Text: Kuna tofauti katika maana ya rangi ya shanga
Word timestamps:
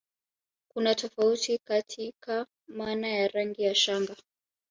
Kuna 0.73 0.95
tofauti 0.95 1.57
katika 1.57 2.47
maana 2.67 3.07
ya 3.07 3.27
rangi 3.27 3.63
ya 3.63 3.75
shanga 3.75 4.15